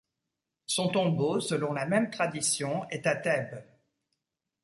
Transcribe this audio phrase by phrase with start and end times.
[0.65, 3.63] Son tombeau, selon la même tradition, est à Thèbes.